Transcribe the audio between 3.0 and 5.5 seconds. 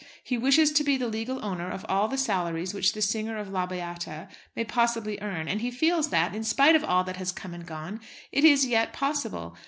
singer of La Beata may possibly earn;